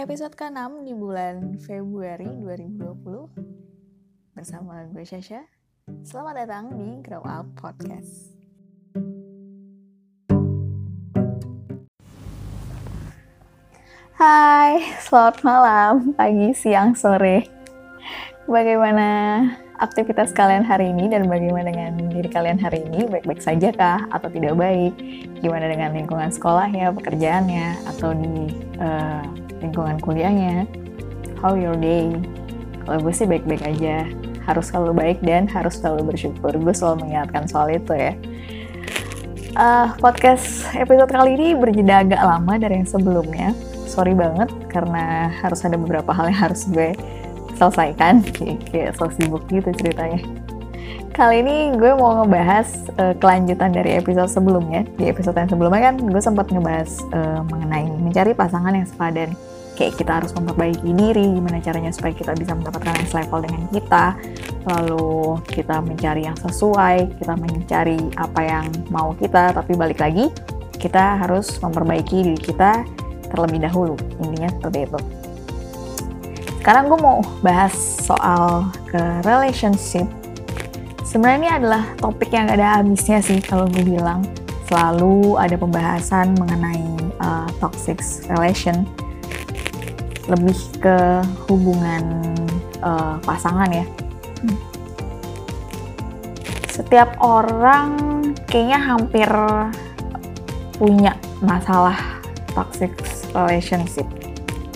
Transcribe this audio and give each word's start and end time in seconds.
Episode 0.00 0.32
ke-6 0.32 0.88
di 0.88 0.96
bulan 0.96 1.60
Februari 1.60 2.24
2020 2.24 4.32
Bersama 4.32 4.88
gue 4.88 5.04
Syasha 5.04 5.44
Selamat 6.08 6.40
datang 6.40 6.72
di 6.72 7.04
Grow 7.04 7.20
Up 7.20 7.44
Podcast. 7.60 8.32
Hai, 14.16 14.88
selamat 15.04 15.44
malam, 15.44 16.16
pagi, 16.16 16.56
siang, 16.56 16.96
sore. 16.96 17.44
Bagaimana 18.48 19.08
aktivitas 19.76 20.32
kalian 20.32 20.64
hari 20.64 20.96
ini 20.96 21.12
dan 21.12 21.28
bagaimana 21.28 21.68
dengan 21.68 22.08
diri 22.08 22.32
kalian 22.32 22.56
hari 22.56 22.88
ini? 22.88 23.04
Baik-baik 23.04 23.44
saja 23.44 23.68
kah 23.68 24.08
atau 24.08 24.32
tidak 24.32 24.56
baik? 24.56 24.96
Gimana 25.44 25.68
dengan 25.68 25.92
lingkungan 25.92 26.32
sekolahnya, 26.32 26.88
pekerjaannya, 26.96 27.84
atau 27.84 28.16
di 28.16 28.48
uh, 28.80 29.39
lingkungan 29.60 29.96
kuliahnya? 30.02 30.66
How 31.40 31.56
your 31.56 31.76
day? 31.76 32.12
Kalau 32.84 32.98
gue 33.00 33.14
sih 33.14 33.28
baik-baik 33.28 33.64
aja. 33.64 34.08
Harus 34.44 34.72
selalu 34.72 34.92
baik 34.96 35.18
dan 35.22 35.46
harus 35.46 35.78
selalu 35.78 36.12
bersyukur. 36.12 36.52
Gue 36.56 36.74
selalu 36.74 37.06
mengingatkan 37.06 37.46
soal 37.46 37.70
itu 37.72 37.92
ya. 37.92 38.12
Uh, 39.54 39.92
podcast 40.00 40.64
episode 40.74 41.10
kali 41.10 41.36
ini 41.36 41.48
berjeda 41.54 42.02
agak 42.02 42.22
lama 42.24 42.56
dari 42.56 42.80
yang 42.80 42.88
sebelumnya. 42.88 43.52
Sorry 43.88 44.16
banget 44.16 44.48
karena 44.70 45.28
harus 45.42 45.60
ada 45.62 45.76
beberapa 45.76 46.10
hal 46.10 46.30
yang 46.30 46.40
harus 46.50 46.64
gue 46.68 46.96
selesaikan 47.60 48.24
kayak, 48.24 48.58
kayak 48.72 48.90
so 48.96 49.12
sibuk 49.12 49.44
gitu 49.52 49.68
ceritanya 49.76 50.24
kali 51.10 51.44
ini 51.44 51.76
gue 51.76 51.92
mau 51.98 52.22
ngebahas 52.22 52.68
uh, 52.96 53.14
kelanjutan 53.20 53.74
dari 53.74 53.98
episode 53.98 54.30
sebelumnya 54.30 54.86
di 54.96 55.10
episode 55.10 55.36
yang 55.36 55.50
sebelumnya 55.50 55.92
kan 55.92 55.94
gue 56.00 56.22
sempat 56.22 56.48
ngebahas 56.48 56.90
uh, 57.12 57.44
mengenai 57.50 57.92
mencari 57.98 58.32
pasangan 58.32 58.72
yang 58.72 58.88
sepadan 58.88 59.34
kayak 59.80 59.96
kita 59.96 60.20
harus 60.20 60.36
memperbaiki 60.36 60.92
diri 60.92 61.24
gimana 61.40 61.56
caranya 61.64 61.88
supaya 61.88 62.12
kita 62.12 62.36
bisa 62.36 62.52
mendapatkan 62.52 62.92
yang 63.00 63.08
selevel 63.08 63.40
dengan 63.48 63.62
kita 63.72 64.04
lalu 64.68 65.40
kita 65.48 65.76
mencari 65.80 66.22
yang 66.28 66.36
sesuai 66.36 67.16
kita 67.16 67.32
mencari 67.40 67.96
apa 68.20 68.40
yang 68.44 68.68
mau 68.92 69.16
kita 69.16 69.56
tapi 69.56 69.72
balik 69.72 70.04
lagi 70.04 70.28
kita 70.76 71.24
harus 71.24 71.56
memperbaiki 71.64 72.28
diri 72.28 72.36
kita 72.36 72.84
terlebih 73.32 73.64
dahulu 73.64 73.96
intinya 74.20 74.52
seperti 74.52 74.84
itu 74.84 75.00
sekarang 76.60 76.92
gue 76.92 77.00
mau 77.00 77.24
bahas 77.40 77.72
soal 78.04 78.68
ke 78.84 79.00
relationship. 79.24 80.04
Sebenarnya 81.08 81.40
ini 81.40 81.50
adalah 81.56 81.82
topik 81.96 82.28
yang 82.36 82.52
gak 82.52 82.60
ada 82.60 82.84
habisnya 82.84 83.24
sih 83.24 83.40
kalau 83.40 83.64
gue 83.64 83.80
bilang. 83.80 84.20
Selalu 84.68 85.40
ada 85.40 85.56
pembahasan 85.56 86.36
mengenai 86.36 86.84
uh, 87.16 87.48
toxic 87.64 88.04
relation. 88.28 88.84
Lebih 90.30 90.58
ke 90.78 90.96
hubungan 91.50 92.02
uh, 92.80 93.18
pasangan 93.26 93.66
ya. 93.68 93.84
Hmm. 94.46 94.58
Setiap 96.70 97.18
orang 97.18 97.98
kayaknya 98.46 98.78
hampir 98.78 99.28
punya 100.78 101.18
masalah 101.42 101.98
toxic 102.54 102.94
relationship. 103.34 104.06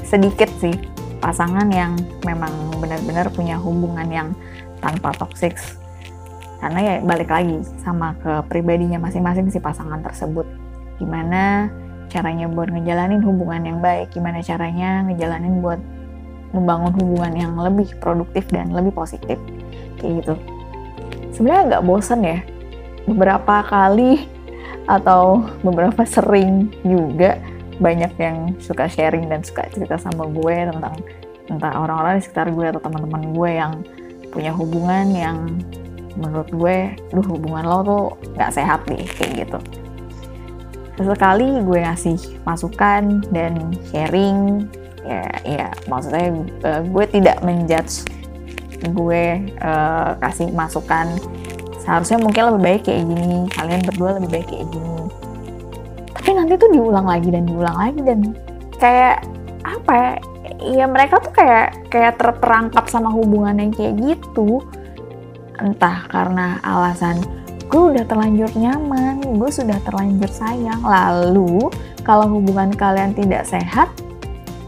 Sedikit 0.02 0.50
sih, 0.58 0.74
pasangan 1.22 1.70
yang 1.72 1.96
memang 2.26 2.52
benar-benar 2.82 3.32
punya 3.32 3.56
hubungan 3.56 4.10
yang 4.10 4.28
tanpa 4.84 5.16
toksik 5.16 5.56
karena 6.64 6.80
ya 6.80 6.94
balik 7.04 7.28
lagi 7.28 7.60
sama 7.84 8.16
ke 8.24 8.40
pribadinya 8.48 8.96
masing-masing 8.96 9.52
si 9.52 9.60
pasangan 9.60 10.00
tersebut 10.00 10.48
gimana 10.96 11.68
caranya 12.14 12.46
buat 12.46 12.70
ngejalanin 12.70 13.18
hubungan 13.26 13.62
yang 13.66 13.78
baik? 13.82 14.14
Gimana 14.14 14.38
caranya 14.38 15.02
ngejalanin 15.10 15.58
buat 15.58 15.82
membangun 16.54 16.94
hubungan 17.02 17.34
yang 17.34 17.52
lebih 17.58 17.90
produktif 17.98 18.46
dan 18.54 18.70
lebih 18.70 18.94
positif? 18.94 19.34
Kayak 19.98 20.22
gitu. 20.22 20.34
Sebenarnya 21.34 21.62
agak 21.74 21.82
bosen 21.82 22.22
ya. 22.22 22.38
Beberapa 23.10 23.66
kali 23.66 24.30
atau 24.86 25.42
beberapa 25.66 26.06
sering 26.06 26.70
juga 26.86 27.42
banyak 27.82 28.12
yang 28.22 28.54
suka 28.62 28.86
sharing 28.86 29.26
dan 29.26 29.42
suka 29.42 29.66
cerita 29.74 29.98
sama 29.98 30.30
gue 30.30 30.70
tentang 30.70 30.94
entah 31.50 31.74
orang-orang 31.74 32.22
di 32.22 32.22
sekitar 32.22 32.54
gue 32.54 32.70
atau 32.70 32.80
teman-teman 32.80 33.34
gue 33.34 33.50
yang 33.50 33.72
punya 34.30 34.54
hubungan 34.54 35.06
yang 35.10 35.38
menurut 36.14 36.46
gue, 36.54 36.94
duh 37.10 37.26
hubungan 37.26 37.66
lo 37.66 37.78
tuh 37.82 38.04
nggak 38.38 38.54
sehat 38.54 38.86
nih 38.86 39.02
kayak 39.18 39.32
gitu. 39.44 39.58
Sesekali 40.94 41.58
gue 41.66 41.80
ngasih 41.82 42.18
masukan 42.46 43.18
dan 43.34 43.74
sharing, 43.90 44.70
ya, 45.02 45.26
ya 45.42 45.66
maksudnya 45.90 46.30
uh, 46.62 46.80
gue 46.86 47.04
tidak 47.10 47.42
menjudge 47.42 48.06
gue 48.94 49.24
uh, 49.58 50.14
kasih 50.22 50.54
masukan. 50.54 51.08
Seharusnya 51.82 52.22
mungkin 52.22 52.54
lebih 52.54 52.62
baik 52.62 52.82
kayak 52.88 53.04
gini, 53.10 53.50
kalian 53.52 53.82
berdua 53.84 54.10
lebih 54.16 54.30
baik 54.40 54.46
kayak 54.48 54.66
gini. 54.72 55.04
Tapi 56.14 56.30
nanti 56.32 56.52
tuh 56.56 56.70
diulang 56.72 57.04
lagi 57.04 57.28
dan 57.28 57.44
diulang 57.44 57.76
lagi 57.76 58.00
dan 58.00 58.18
kayak 58.80 59.20
apa 59.64 59.92
ya 59.92 60.12
ya 60.64 60.86
mereka 60.88 61.20
tuh 61.20 61.32
kayak 61.32 61.90
kayak 61.92 62.16
terperangkap 62.16 62.88
sama 62.88 63.12
hubungan 63.12 63.60
yang 63.60 63.72
kayak 63.74 63.98
gitu. 64.00 64.64
Entah 65.60 66.08
karena 66.08 66.58
alasan 66.64 67.20
gue 67.68 67.82
udah 67.96 68.04
terlanjur 68.06 68.50
nyaman 68.54 69.24
gue 69.24 69.50
sudah 69.50 69.78
terlanjur 69.82 70.30
sayang. 70.30 70.80
Lalu 70.84 71.68
kalau 72.06 72.28
hubungan 72.28 72.70
kalian 72.72 73.16
tidak 73.16 73.48
sehat 73.48 73.90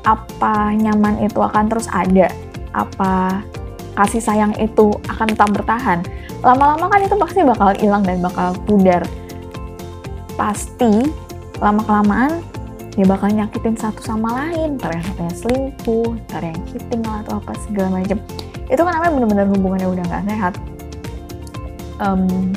apa 0.06 0.72
nyaman 0.78 1.18
itu 1.26 1.38
akan 1.42 1.66
terus 1.66 1.90
ada? 1.90 2.30
Apa 2.70 3.42
kasih 3.98 4.22
sayang 4.22 4.52
itu 4.60 4.94
akan 5.10 5.26
tetap 5.34 5.50
bertahan? 5.50 5.98
Lama-lama 6.44 6.86
kan 6.86 7.00
itu 7.02 7.16
pasti 7.18 7.40
bakal 7.42 7.74
hilang 7.80 8.06
dan 8.06 8.22
bakal 8.22 8.54
pudar. 8.64 9.02
Pasti 10.38 11.10
lama 11.58 11.80
kelamaan 11.82 12.44
ya 12.96 13.04
bakal 13.08 13.28
nyakitin 13.34 13.74
satu 13.74 14.00
sama 14.04 14.30
lain. 14.44 14.78
Ntar 14.78 14.94
yang 14.94 15.04
satunya 15.04 15.34
selingkuh 15.34 16.10
ntar 16.28 16.42
yang 16.44 16.60
cheating 16.70 17.02
atau 17.02 17.42
apa 17.42 17.52
segala 17.66 18.00
macam. 18.00 18.18
Itu 18.66 18.82
kan 18.82 18.92
namanya 18.98 19.12
bener-bener 19.14 19.46
hubungannya 19.52 19.88
udah 19.90 20.04
nggak 20.06 20.24
sehat. 20.28 20.54
Um, 21.96 22.52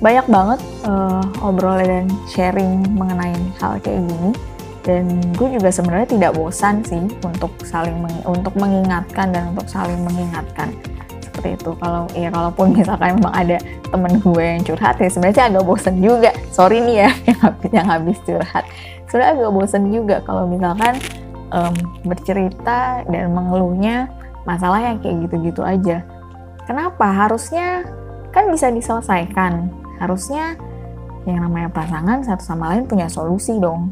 banyak 0.00 0.26
banget 0.28 0.60
uh, 0.84 1.24
obrolan 1.40 1.88
dan 1.88 2.06
sharing 2.28 2.84
mengenai 2.96 3.32
hal 3.56 3.80
kayak 3.80 4.04
gini. 4.04 4.30
Dan 4.86 5.18
gue 5.34 5.48
juga 5.50 5.66
sebenarnya 5.74 6.06
tidak 6.14 6.32
bosan 6.38 6.78
sih 6.86 7.02
untuk 7.26 7.50
saling 7.66 7.98
meng 7.98 8.22
untuk 8.22 8.54
mengingatkan 8.54 9.34
dan 9.34 9.50
untuk 9.50 9.66
saling 9.66 9.98
mengingatkan. 10.06 10.70
Seperti 11.18 11.58
itu. 11.58 11.74
Kalau 11.82 12.06
ya 12.14 12.30
kalaupun 12.30 12.70
misalkan 12.78 13.18
memang 13.18 13.34
ada 13.34 13.58
temen 13.90 14.22
gue 14.22 14.44
yang 14.44 14.62
curhat 14.62 14.94
ya 15.02 15.10
sebenarnya 15.10 15.50
agak 15.50 15.64
bosen 15.66 15.98
juga. 15.98 16.30
Sorry 16.54 16.78
nih 16.84 16.96
ya 17.02 17.10
yang 17.32 17.40
habis, 17.42 17.70
yang 17.74 17.88
habis 17.90 18.18
curhat. 18.22 18.64
Sudah 19.10 19.26
agak 19.34 19.50
bosen 19.50 19.90
juga 19.90 20.22
kalau 20.22 20.46
misalkan 20.46 21.02
um, 21.50 21.74
bercerita 22.06 23.02
dan 23.10 23.34
mengeluhnya 23.34 24.06
masalah 24.46 24.78
yang 24.78 25.02
kayak 25.02 25.26
gitu-gitu 25.26 25.66
aja. 25.66 26.06
Kenapa? 26.62 27.10
Harusnya 27.10 27.82
kan 28.30 28.52
bisa 28.52 28.70
diselesaikan 28.70 29.85
harusnya 30.00 30.56
yang 31.26 31.42
namanya 31.42 31.68
pasangan 31.74 32.22
satu 32.22 32.44
sama 32.46 32.72
lain 32.72 32.86
punya 32.86 33.10
solusi 33.10 33.58
dong. 33.58 33.90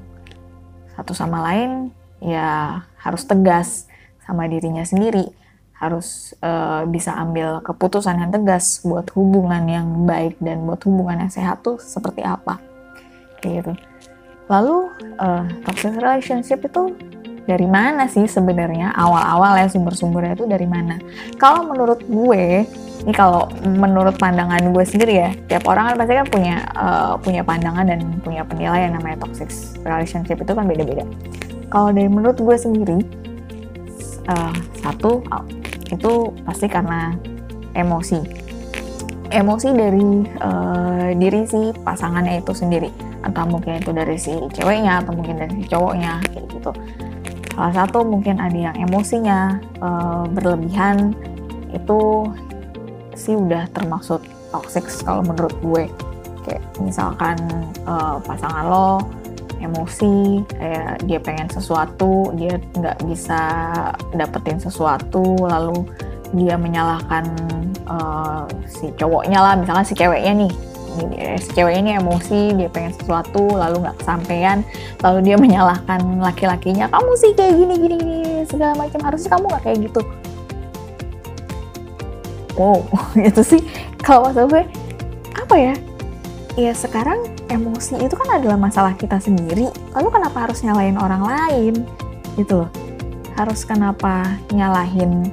Satu 0.94 1.10
sama 1.10 1.42
lain 1.50 1.91
ya 2.22 2.81
harus 3.03 3.26
tegas 3.26 3.91
sama 4.22 4.47
dirinya 4.47 4.87
sendiri. 4.87 5.26
Harus 5.75 6.32
uh, 6.41 6.87
bisa 6.87 7.12
ambil 7.19 7.59
keputusan 7.60 8.16
yang 8.22 8.31
tegas 8.31 8.81
buat 8.87 9.10
hubungan 9.12 9.66
yang 9.66 10.06
baik 10.06 10.38
dan 10.38 10.62
buat 10.64 10.81
hubungan 10.87 11.26
yang 11.26 11.32
sehat 11.34 11.67
tuh 11.67 11.76
seperti 11.82 12.23
apa. 12.23 12.62
Gitu. 13.43 13.75
Lalu 14.46 14.76
uh, 15.19 15.44
toxic 15.67 15.99
relationship 15.99 16.62
itu 16.62 16.94
dari 17.44 17.69
mana 17.69 18.08
sih 18.08 18.25
sebenarnya? 18.25 18.94
Awal-awal 18.96 19.61
ya 19.61 19.69
sumber-sumbernya 19.69 20.38
itu 20.38 20.46
dari 20.49 20.64
mana? 20.64 20.96
Kalau 21.37 21.69
menurut 21.69 22.00
gue 22.06 22.64
ini 23.05 23.12
kalau 23.12 23.53
menurut 23.69 24.17
pandangan 24.17 24.65
gue 24.73 24.85
sendiri 24.89 25.15
ya 25.21 25.31
tiap 25.45 25.69
orang 25.69 25.93
kan 25.93 25.95
pasti 26.01 26.12
kan 26.17 26.27
punya 26.33 26.56
uh, 26.73 27.12
punya 27.21 27.45
pandangan 27.45 27.85
dan 27.85 28.01
punya 28.25 28.49
penilaian. 28.49 28.97
Namanya 28.97 29.29
toxic 29.29 29.53
relationship 29.85 30.41
itu 30.41 30.53
kan 30.56 30.65
beda-beda. 30.65 31.05
Kalau 31.69 31.93
dari 31.93 32.09
menurut 32.09 32.41
gue 32.41 32.56
sendiri 32.56 33.05
uh, 34.33 34.56
satu 34.81 35.21
itu 35.93 36.33
pasti 36.49 36.65
karena 36.65 37.12
emosi. 37.77 38.25
Emosi 39.29 39.69
dari 39.77 40.25
uh, 40.41 41.12
diri 41.12 41.45
si 41.45 41.77
pasangannya 41.85 42.41
itu 42.41 42.56
sendiri. 42.56 42.89
Atau 43.21 43.45
mungkin 43.45 43.85
itu 43.85 43.93
dari 43.93 44.17
si 44.17 44.33
ceweknya 44.56 45.05
atau 45.05 45.12
mungkin 45.12 45.45
dari 45.45 45.53
si 45.61 45.69
cowoknya 45.69 46.25
kayak 46.33 46.47
gitu. 46.56 46.73
Salah 47.53 47.85
satu 47.85 48.01
mungkin 48.01 48.41
ada 48.41 48.56
yang 48.56 48.77
emosinya 48.81 49.61
uh, 49.85 50.25
berlebihan 50.33 51.12
itu 51.75 52.33
sih 53.19 53.34
udah 53.34 53.69
termasuk 53.72 54.22
toxic 54.55 54.87
kalau 55.02 55.22
menurut 55.26 55.55
gue. 55.61 55.84
Kayak 56.44 56.62
misalkan 56.78 57.40
uh, 57.88 58.20
pasangan 58.20 58.64
lo 58.69 58.90
emosi 59.64 60.44
kayak 60.52 61.08
dia 61.08 61.16
pengen 61.16 61.49
sesuatu 61.49 62.37
dia 62.37 62.61
nggak 62.76 63.00
bisa 63.08 63.40
dapetin 64.12 64.61
sesuatu 64.61 65.40
lalu 65.40 65.88
dia 66.37 66.61
menyalahkan 66.61 67.25
uh, 67.88 68.44
si 68.69 68.93
cowoknya 69.00 69.40
lah 69.40 69.55
misalnya 69.56 69.87
si 69.88 69.96
ceweknya 69.96 70.34
nih. 70.46 70.55
Si 71.43 71.50
ceweknya 71.50 71.81
ini 71.82 71.93
emosi 71.99 72.55
dia 72.55 72.70
pengen 72.70 72.94
sesuatu 72.94 73.50
lalu 73.50 73.82
nggak 73.82 73.99
kesampaian 73.99 74.62
lalu 75.02 75.26
dia 75.26 75.34
menyalahkan 75.34 75.99
laki-lakinya 76.22 76.87
kamu 76.87 77.12
sih 77.19 77.34
kayak 77.34 77.58
gini 77.58 77.75
gini 77.82 77.96
gini 77.99 78.25
segala 78.46 78.78
macam 78.78 79.02
harusnya 79.02 79.31
kamu 79.34 79.44
nggak 79.50 79.62
kayak 79.67 79.78
gitu 79.90 80.00
wow 82.55 82.81
itu 83.29 83.43
sih 83.43 83.61
kalau 84.01 84.29
maksud 84.31 84.51
gue 84.51 84.65
apa 85.35 85.56
ya? 85.61 85.75
Ya 86.55 86.73
sekarang 86.73 87.27
emosi 87.51 87.99
itu 87.99 88.15
kan 88.15 88.39
adalah 88.39 88.55
masalah 88.55 88.95
kita 88.95 89.19
sendiri. 89.19 89.67
Lalu 89.93 90.09
kenapa 90.11 90.47
harus 90.47 90.62
nyalain 90.62 90.95
orang 90.95 91.23
lain? 91.27 91.75
Gitu 92.39 92.62
loh. 92.62 92.71
Harus 93.35 93.67
kenapa 93.67 94.39
nyalahin 94.55 95.29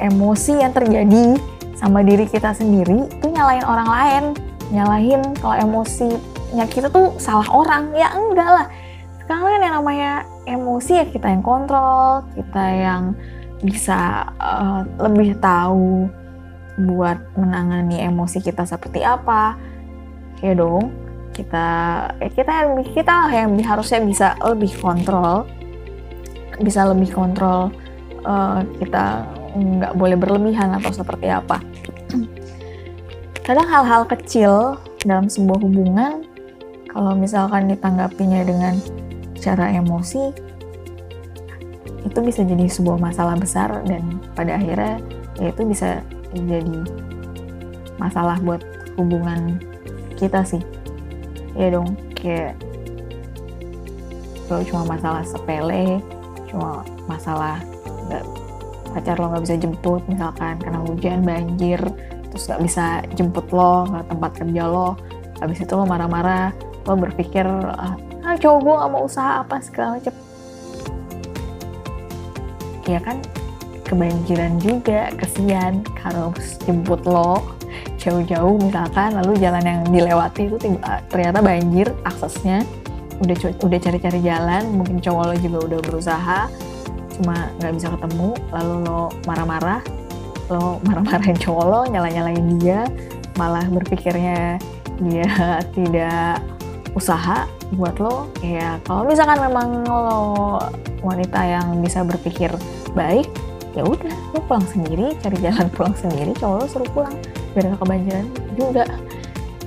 emosi 0.00 0.64
yang 0.64 0.72
terjadi 0.72 1.36
sama 1.76 2.00
diri 2.00 2.24
kita 2.24 2.56
sendiri? 2.56 3.04
Itu 3.20 3.28
nyalain 3.28 3.64
orang 3.68 3.88
lain. 3.88 4.24
Nyalahin 4.72 5.20
kalau 5.38 5.56
emosinya 5.60 6.64
kita 6.68 6.88
tuh 6.88 7.12
salah 7.20 7.48
orang. 7.52 7.92
Ya 7.92 8.08
enggak 8.16 8.48
lah. 8.48 8.66
Sekarang 9.20 9.44
kan 9.44 9.60
yang 9.60 9.74
namanya 9.76 10.12
emosi 10.48 10.92
ya 11.00 11.06
kita 11.06 11.30
yang 11.30 11.44
kontrol 11.44 12.24
kita 12.32 12.64
yang 12.66 13.02
bisa 13.60 14.24
uh, 14.40 14.82
lebih 14.98 15.36
tahu 15.36 16.08
buat 16.86 17.18
menangani 17.36 18.00
emosi 18.04 18.40
kita 18.40 18.64
seperti 18.64 19.04
apa 19.04 19.56
ya 20.40 20.56
dong. 20.56 20.92
Kita 21.30 21.66
ya 22.18 22.28
kita 22.32 22.74
kita 22.90 23.12
lah 23.26 23.32
yang 23.32 23.54
harusnya 23.62 24.02
bisa 24.02 24.34
lebih 24.42 24.72
kontrol 24.80 25.46
bisa 26.60 26.84
lebih 26.84 27.08
kontrol 27.10 27.72
uh, 28.28 28.60
kita 28.78 29.24
nggak 29.56 29.96
boleh 29.96 30.16
berlebihan 30.20 30.76
atau 30.76 30.92
seperti 30.92 31.26
apa. 31.32 31.58
Kadang 33.42 33.66
hal-hal 33.66 34.06
kecil 34.06 34.78
dalam 35.02 35.26
sebuah 35.26 35.58
hubungan 35.64 36.22
kalau 36.92 37.16
misalkan 37.16 37.66
ditanggapinya 37.72 38.44
dengan 38.44 38.74
cara 39.40 39.72
emosi 39.72 40.50
itu 42.04 42.18
bisa 42.20 42.44
jadi 42.44 42.66
sebuah 42.68 43.00
masalah 43.00 43.36
besar 43.36 43.84
dan 43.88 44.20
pada 44.36 44.56
akhirnya 44.56 45.00
ya 45.40 45.48
itu 45.52 45.62
bisa 45.64 46.04
jadi 46.34 46.78
masalah 47.98 48.38
buat 48.40 48.62
hubungan 48.96 49.60
kita 50.14 50.44
sih. 50.46 50.62
Ya 51.58 51.74
dong 51.74 51.98
kayak 52.14 52.54
kalau 54.46 54.62
cuma 54.66 54.82
masalah 54.98 55.22
sepele 55.22 56.02
cuma 56.50 56.82
masalah 57.06 57.62
nggak 58.10 58.24
pacar 58.90 59.16
lo 59.22 59.30
nggak 59.30 59.44
bisa 59.46 59.56
jemput 59.62 60.02
misalkan 60.10 60.58
karena 60.58 60.82
hujan 60.82 61.22
banjir 61.22 61.78
terus 62.34 62.50
nggak 62.50 62.62
bisa 62.66 62.86
jemput 63.14 63.46
lo 63.54 63.86
ke 63.86 63.98
tempat 64.10 64.30
kerja 64.34 64.64
lo 64.66 64.98
habis 65.38 65.62
itu 65.62 65.72
lo 65.78 65.86
marah-marah 65.86 66.50
lo 66.82 66.98
berpikir 66.98 67.46
ah 67.46 67.94
cowok 68.40 68.58
gue 68.62 68.74
nggak 68.78 68.90
mau 68.90 69.02
usaha 69.04 69.42
apa 69.42 69.58
segala 69.58 69.98
macam. 69.98 70.14
Ya 72.88 72.98
kan 72.98 73.22
kebanjiran 73.90 74.62
juga 74.62 75.10
kesian. 75.18 75.82
Harus 75.98 76.62
jemput 76.62 77.02
lo 77.02 77.42
jauh-jauh 77.98 78.56
misalkan 78.58 79.14
lalu 79.14 79.36
jalan 79.38 79.62
yang 79.62 79.80
dilewati 79.86 80.48
itu 80.48 80.56
tiba, 80.58 81.04
ternyata 81.12 81.38
banjir 81.38 81.86
aksesnya 82.02 82.64
udah 83.20 83.36
udah 83.60 83.78
cari-cari 83.78 84.20
jalan 84.24 84.62
mungkin 84.72 84.98
cowok 84.98 85.24
lo 85.28 85.34
juga 85.36 85.58
udah 85.68 85.80
berusaha 85.84 86.40
cuma 87.20 87.52
nggak 87.60 87.72
bisa 87.76 87.92
ketemu 87.92 88.30
lalu 88.48 88.74
lo 88.88 89.02
marah-marah 89.28 89.80
lo 90.48 90.80
marah-marahin 90.88 91.36
cowok 91.44 91.64
lo 91.68 91.80
nyala-nyalain 91.92 92.46
dia 92.58 92.88
malah 93.36 93.64
berpikirnya 93.68 94.56
dia 95.04 95.28
tidak 95.76 96.40
usaha 96.92 97.46
buat 97.78 98.02
lo. 98.02 98.26
Ya 98.42 98.82
kalau 98.82 99.06
misalkan 99.06 99.38
memang 99.38 99.86
lo 99.86 100.58
wanita 101.00 101.38
yang 101.46 101.78
bisa 101.78 102.02
berpikir 102.02 102.50
baik 102.92 103.30
ya 103.74 103.82
udah 103.86 104.14
lo 104.34 104.38
pulang 104.50 104.66
sendiri 104.66 105.14
cari 105.22 105.36
jalan 105.38 105.66
pulang 105.76 105.94
sendiri 105.94 106.32
cowok 106.38 106.56
lo 106.58 106.66
suruh 106.66 106.90
pulang. 106.90 107.14
Biar 107.54 107.74
gak 107.74 107.80
kebanjiran 107.82 108.26
juga. 108.54 108.84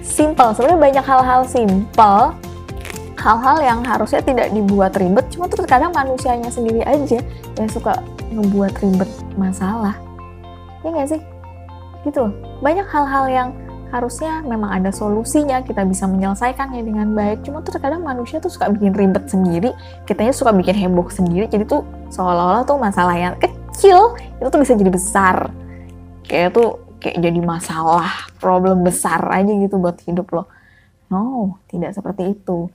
Simple 0.03 0.51
sebenarnya 0.55 0.79
banyak 0.79 1.05
hal-hal 1.07 1.41
simple 1.47 2.23
hal-hal 3.23 3.57
yang 3.63 3.79
harusnya 3.88 4.19
tidak 4.19 4.51
dibuat 4.51 4.91
ribet 5.00 5.23
cuma 5.31 5.47
tuh 5.47 5.63
kadang 5.63 5.95
manusianya 5.95 6.51
sendiri 6.51 6.83
aja 6.83 7.23
yang 7.55 7.69
suka 7.71 7.95
ngebuat 8.35 8.75
ribet 8.83 9.07
masalah. 9.39 9.95
Ya 10.83 10.91
nggak 10.91 11.07
sih? 11.15 11.21
Gitu 12.03 12.23
banyak 12.59 12.83
hal-hal 12.91 13.25
yang 13.31 13.50
harusnya 13.94 14.41
memang 14.41 14.73
ada 14.73 14.89
solusinya 14.89 15.61
kita 15.61 15.85
bisa 15.88 16.03
menyelesaikannya 16.09 16.83
dengan 16.83 17.15
baik. 17.15 17.47
Cuma 17.47 17.63
tuh 17.63 17.79
terkadang 17.79 18.03
manusia 18.03 18.44
tuh 18.44 18.51
suka 18.51 18.67
bikin 18.73 18.91
ribet 18.91 19.29
sendiri 19.31 19.71
kitanya 20.03 20.35
suka 20.35 20.51
bikin 20.51 20.75
heboh 20.75 21.07
sendiri. 21.07 21.47
Jadi 21.47 21.63
tuh 21.63 21.88
seolah-olah 22.11 22.67
tuh 22.67 22.75
masalah 22.75 23.15
yang 23.15 23.39
kecil 23.39 23.62
itu 24.40 24.48
tuh 24.48 24.60
bisa 24.62 24.74
jadi 24.78 24.92
besar. 24.94 25.38
Kayak 26.24 26.56
tuh 26.56 26.70
kayak 27.04 27.20
jadi 27.20 27.40
masalah 27.44 28.31
problem 28.40 28.86
besar 28.86 29.20
aja 29.34 29.52
gitu 29.52 29.75
buat 29.81 30.00
hidup 30.06 30.28
lo. 30.31 30.44
No 31.10 31.58
tidak 31.68 31.98
seperti 31.98 32.38
itu. 32.38 32.70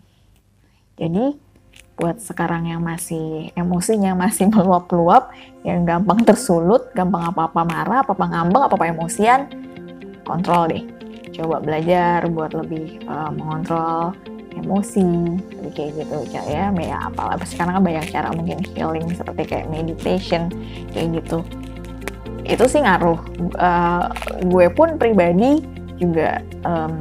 Jadi 0.99 1.39
buat 1.99 2.23
sekarang 2.23 2.71
yang 2.71 2.83
masih 2.83 3.51
emosinya 3.59 4.15
masih 4.15 4.47
meluap-luap 4.55 5.35
yang 5.67 5.83
gampang 5.83 6.23
tersulut 6.23 6.95
gampang 6.95 7.35
apa-apa 7.35 7.63
marah 7.67 7.99
apa-apa 8.07 8.25
ngambek 8.31 8.63
apa-apa 8.71 8.87
emosian 8.95 9.41
kontrol 10.23 10.71
deh. 10.71 10.85
Coba 11.35 11.63
belajar 11.63 12.27
buat 12.31 12.55
lebih 12.55 13.03
uh, 13.07 13.31
mengontrol 13.35 14.15
emosi. 14.63 15.07
Kayak 15.73 16.05
gitu 16.05 16.17
ya. 16.33 16.71
Ya 16.73 16.97
apalah 17.05 17.39
sekarang 17.45 17.81
kan 17.81 17.85
banyak 17.85 18.07
cara 18.11 18.29
mungkin 18.35 18.59
healing 18.75 19.09
seperti 19.15 19.43
kayak 19.47 19.67
meditation 19.71 20.51
kayak 20.93 21.23
gitu. 21.23 21.45
Itu 22.49 22.65
sih 22.67 22.83
ngaruh. 22.83 23.19
Uh, 23.57 24.09
gue 24.49 24.67
pun 24.73 24.97
pribadi 24.97 25.63
juga 26.01 26.41
um, 26.65 26.97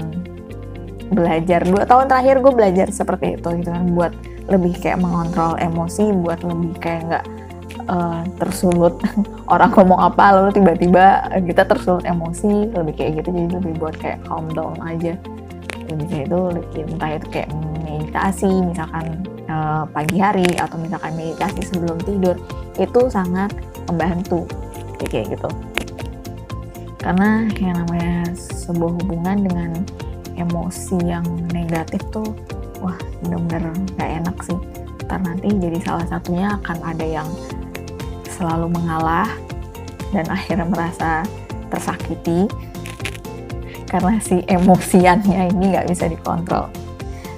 belajar. 1.12 1.64
Dua 1.64 1.88
tahun 1.88 2.12
terakhir 2.12 2.44
gue 2.44 2.54
belajar 2.54 2.88
seperti 2.92 3.40
itu 3.40 3.48
gitu 3.64 3.70
kan. 3.72 3.86
Buat 3.94 4.14
lebih 4.48 4.80
kayak 4.80 5.04
mengontrol 5.04 5.60
emosi 5.60 6.08
buat 6.24 6.40
lebih 6.40 6.80
kayak 6.80 7.02
nggak 7.12 7.26
uh, 7.92 8.24
tersulut 8.40 8.96
orang 9.54 9.76
ngomong 9.76 10.00
apa 10.00 10.40
lalu 10.40 10.56
tiba-tiba 10.56 11.28
kita 11.44 11.68
tersulut 11.68 12.04
emosi 12.08 12.72
lebih 12.76 12.94
kayak 12.96 13.24
gitu. 13.24 13.30
Jadi 13.36 13.56
lebih 13.60 13.74
buat 13.80 13.96
kayak 14.00 14.24
calm 14.28 14.48
down 14.52 14.80
aja 14.84 15.16
lebih 15.88 16.08
kayak 16.08 16.28
itu 16.28 16.40
entah 16.84 17.10
itu 17.16 17.28
kayak 17.32 17.50
meditasi 17.84 18.52
misalkan 18.64 19.06
uh, 19.48 19.84
pagi 19.90 20.18
hari 20.20 20.48
atau 20.60 20.78
misalkan 20.80 21.16
meditasi 21.16 21.62
sebelum 21.64 21.98
tidur 22.04 22.36
itu 22.76 23.02
sangat 23.10 23.56
membantu. 23.88 24.44
Kayak 24.98 25.38
gitu. 25.38 25.50
Karena 26.98 27.46
yang 27.62 27.86
namanya 27.86 28.34
sebuah 28.36 28.92
hubungan 29.00 29.38
dengan 29.46 29.72
emosi 30.36 30.98
yang 31.06 31.24
negatif 31.54 32.02
tuh 32.12 32.28
wah 32.84 32.98
bener-bener 33.24 33.72
gak 33.96 34.12
enak 34.26 34.38
sih. 34.44 34.58
Ntar 35.08 35.24
nanti 35.24 35.48
jadi 35.56 35.78
salah 35.86 36.06
satunya 36.10 36.58
akan 36.60 36.78
ada 36.84 37.06
yang 37.06 37.30
selalu 38.28 38.70
mengalah 38.70 39.30
dan 40.12 40.28
akhirnya 40.30 40.68
merasa 40.68 41.24
tersakiti 41.72 42.48
karena 43.88 44.20
si 44.20 44.44
emosiannya 44.44 45.56
ini 45.56 45.74
nggak 45.74 45.88
bisa 45.88 46.12
dikontrol. 46.12 46.68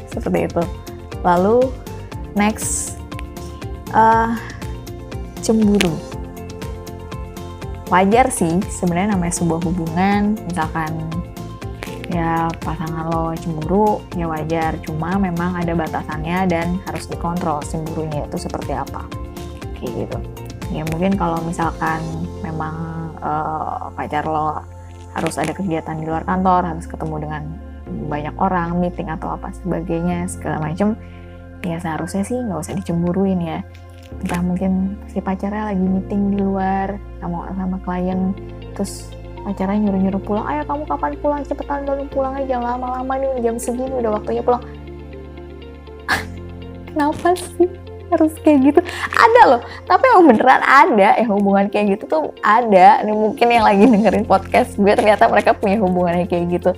Seperti 0.10 0.50
itu. 0.50 0.64
Lalu 1.22 1.70
next 2.34 2.98
uh, 3.94 4.34
cemburu. 5.46 5.94
Wajar 7.90 8.30
sih 8.30 8.62
sebenarnya 8.70 9.18
namanya 9.18 9.34
sebuah 9.38 9.62
hubungan. 9.66 10.38
Misalkan 10.46 11.10
ya 12.10 12.50
pasangan 12.66 13.10
lo 13.10 13.34
cemburu 13.38 14.02
ya 14.18 14.26
wajar. 14.26 14.78
Cuma 14.82 15.18
memang 15.22 15.58
ada 15.58 15.74
batasannya 15.78 16.50
dan 16.50 16.82
harus 16.90 17.06
dikontrol 17.06 17.62
cemburunya 17.66 18.26
itu 18.26 18.38
seperti 18.42 18.74
apa. 18.74 19.06
Kayak 19.78 20.06
gitu. 20.06 20.18
Ya 20.70 20.86
mungkin 20.86 21.18
kalau 21.18 21.42
misalkan 21.46 22.02
memang 22.46 23.10
uh, 23.22 23.90
pacar 23.98 24.26
lo 24.26 24.62
harus 25.18 25.36
ada 25.38 25.52
kegiatan 25.56 25.98
di 25.98 26.06
luar 26.06 26.24
kantor 26.26 26.70
harus 26.76 26.86
ketemu 26.86 27.16
dengan 27.26 27.44
banyak 27.90 28.36
orang 28.38 28.78
meeting 28.78 29.10
atau 29.10 29.34
apa 29.34 29.50
sebagainya 29.50 30.30
segala 30.30 30.62
macam 30.62 30.94
ya 31.66 31.82
seharusnya 31.82 32.24
sih 32.24 32.38
nggak 32.38 32.60
usah 32.62 32.76
dicemburuin 32.78 33.42
ya. 33.42 33.60
Entah 34.10 34.42
mungkin 34.42 34.98
si 35.10 35.22
pacarnya 35.22 35.70
lagi 35.70 35.86
meeting 35.86 36.34
di 36.34 36.40
luar 36.42 36.98
sama 37.22 37.50
sama 37.54 37.78
klien 37.86 38.34
terus 38.74 39.14
pacarnya 39.46 39.90
nyuruh-nyuruh 39.90 40.22
pulang 40.24 40.46
ayo 40.50 40.62
kamu 40.66 40.84
kapan 40.86 41.14
pulang? 41.20 41.42
Cepetan 41.46 41.86
dulu 41.86 42.04
pulang 42.10 42.34
aja 42.38 42.58
lama-lama 42.58 43.14
nih 43.18 43.42
jam 43.42 43.56
segini 43.58 44.02
udah 44.02 44.18
waktunya 44.18 44.42
pulang. 44.42 44.64
Kenapa 46.90 47.38
sih 47.38 47.70
harus 48.10 48.34
kayak 48.42 48.60
gitu. 48.74 48.82
Ada 49.14 49.42
loh 49.56 49.62
tapi 49.86 50.04
emang 50.14 50.26
beneran 50.34 50.62
ada 50.66 51.10
ya 51.18 51.26
hubungan 51.30 51.70
kayak 51.70 51.98
gitu 51.98 52.04
tuh 52.10 52.24
ada. 52.42 53.02
Ini 53.06 53.12
mungkin 53.14 53.48
yang 53.48 53.66
lagi 53.66 53.84
dengerin 53.86 54.26
podcast 54.26 54.76
gue 54.76 54.94
ternyata 54.94 55.30
mereka 55.30 55.54
punya 55.54 55.78
hubungan 55.80 56.26
kayak 56.26 56.46
gitu. 56.60 56.72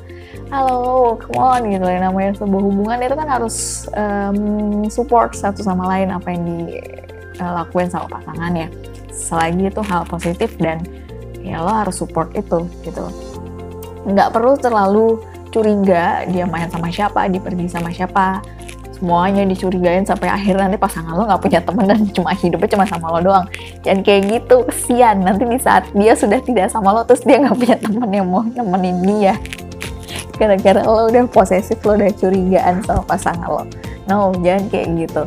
Halo 0.51 1.15
come 1.15 1.39
on 1.39 1.61
gitu 1.71 1.87
yang 1.87 2.03
namanya 2.03 2.35
sebuah 2.35 2.63
hubungan 2.67 2.99
itu 2.99 3.15
kan 3.15 3.29
harus 3.31 3.87
um, 3.95 4.83
support 4.91 5.31
satu 5.31 5.63
sama 5.63 5.87
lain 5.87 6.11
apa 6.11 6.27
yang 6.35 6.43
dilakuin 6.43 7.87
sama 7.87 8.11
pasangannya. 8.11 8.67
Selagi 9.11 9.71
itu 9.71 9.81
hal 9.83 10.03
positif 10.07 10.51
dan 10.59 10.83
ya 11.39 11.63
lo 11.63 11.71
harus 11.71 11.95
support 11.95 12.35
itu 12.35 12.67
gitu. 12.83 13.05
Nggak 14.03 14.35
perlu 14.35 14.59
terlalu 14.59 15.07
curiga 15.51 16.23
dia 16.31 16.47
main 16.47 16.71
sama 16.71 16.87
siapa 16.87 17.27
dia 17.27 17.43
pergi 17.43 17.67
sama 17.67 17.91
siapa 17.91 18.39
semuanya 19.01 19.41
dicurigain 19.49 20.05
sampai 20.05 20.29
akhir 20.29 20.61
nanti 20.61 20.77
pasangan 20.77 21.17
lo 21.17 21.25
nggak 21.25 21.41
punya 21.41 21.57
teman 21.65 21.89
dan 21.89 22.05
cuma 22.13 22.37
hidupnya 22.37 22.69
cuma 22.77 22.85
sama 22.85 23.17
lo 23.17 23.19
doang. 23.25 23.45
Dan 23.81 24.05
kayak 24.05 24.29
gitu 24.29 24.61
kesian. 24.69 25.25
Nanti 25.25 25.49
di 25.49 25.57
saat 25.57 25.89
dia 25.97 26.13
sudah 26.13 26.37
tidak 26.37 26.69
sama 26.69 26.93
lo 26.93 27.01
terus 27.01 27.25
dia 27.25 27.41
nggak 27.41 27.57
punya 27.57 27.77
teman 27.81 28.09
yang 28.13 28.29
mau 28.29 28.45
nemenin 28.45 29.01
dia. 29.01 29.33
Gara-gara 30.37 30.85
lo 30.85 31.09
udah 31.09 31.25
posesif 31.33 31.81
lo 31.81 31.97
udah 31.97 32.13
curigaan 32.13 32.85
sama 32.85 33.01
pasangan 33.09 33.49
lo. 33.49 33.65
No 34.05 34.37
jangan 34.37 34.69
kayak 34.69 34.87
gitu. 35.09 35.25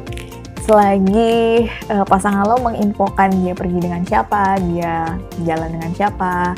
Selagi 0.62 1.66
uh, 1.90 2.06
pasangan 2.06 2.46
lo 2.46 2.62
menginfokan 2.62 3.34
dia 3.42 3.58
pergi 3.58 3.78
dengan 3.82 4.06
siapa 4.06 4.54
dia 4.70 5.18
jalan 5.42 5.68
dengan 5.76 5.90
siapa 5.92 6.54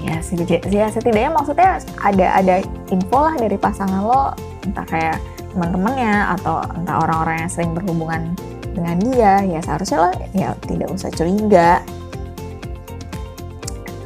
ya 0.00 0.16
setidaknya, 0.24 0.72
ya 0.72 0.86
setidaknya 0.88 1.28
maksudnya 1.28 1.76
ada 2.00 2.26
ada 2.38 2.54
info 2.88 3.18
lah 3.18 3.34
dari 3.34 3.58
pasangan 3.58 4.00
lo. 4.06 4.32
Entah 4.64 4.86
kayak 4.88 5.18
teman-temannya 5.52 6.38
atau 6.38 6.62
entah 6.74 6.96
orang-orang 7.02 7.46
yang 7.46 7.50
sering 7.50 7.72
berhubungan 7.74 8.34
dengan 8.70 8.96
dia 9.02 9.34
ya 9.44 9.60
seharusnya 9.60 9.98
lo 9.98 10.10
ya 10.34 10.54
tidak 10.66 10.88
usah 10.94 11.10
curiga. 11.10 11.82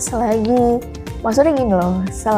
Selagi 0.01 0.81
maksudnya 1.25 1.53
gini 1.57 1.73
loh 1.73 2.05
sel 2.13 2.37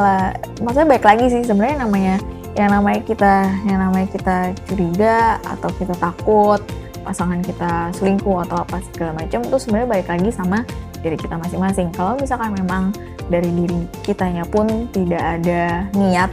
maksudnya 0.63 0.89
baik 0.95 1.05
lagi 1.05 1.27
sih 1.27 1.43
sebenarnya 1.43 1.83
namanya 1.83 2.17
yang 2.55 2.71
namanya 2.71 3.01
kita 3.03 3.35
yang 3.67 3.79
namanya 3.83 4.09
kita 4.15 4.37
curiga 4.71 5.43
atau 5.43 5.69
kita 5.75 5.95
takut 5.99 6.63
pasangan 7.03 7.43
kita 7.43 7.91
selingkuh 7.95 8.47
atau 8.47 8.63
apa 8.63 8.83
segala 8.91 9.23
macam 9.23 9.43
itu 9.43 9.57
sebenarnya 9.59 9.89
baik 9.91 10.07
lagi 10.11 10.31
sama 10.35 10.59
diri 11.05 11.15
kita 11.15 11.39
masing-masing. 11.39 11.95
Kalau 11.95 12.19
misalkan 12.19 12.51
memang 12.57 12.91
dari 13.31 13.51
diri 13.55 13.87
kitanya 14.03 14.43
pun 14.43 14.91
tidak 14.91 15.23
ada 15.23 15.87
niat 15.95 16.31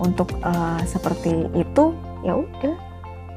untuk 0.00 0.28
uh, 0.44 0.80
seperti 0.84 1.48
itu 1.56 1.92
ya 2.24 2.36
udah. 2.36 2.76